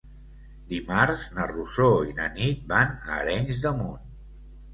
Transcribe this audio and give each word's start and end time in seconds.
Dimarts 0.69 1.25
na 1.39 1.45
Rosó 1.51 1.89
i 2.07 2.15
na 2.21 2.25
Nit 2.39 2.65
van 2.73 2.97
a 2.97 3.15
Arenys 3.19 3.61
de 3.69 3.75
Munt. 3.83 4.11